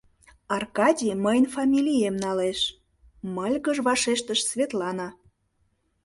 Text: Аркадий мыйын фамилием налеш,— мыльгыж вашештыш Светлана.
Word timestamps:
Аркадий 0.57 1.15
мыйын 1.25 1.45
фамилием 1.55 2.15
налеш,— 2.23 2.59
мыльгыж 3.35 3.77
вашештыш 3.87 4.39
Светлана. 4.49 5.07